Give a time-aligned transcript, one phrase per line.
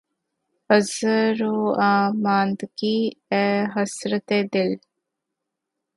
[0.69, 1.37] عذر
[1.43, 2.97] واماندگی،
[3.31, 4.71] اے حسرتِ دل!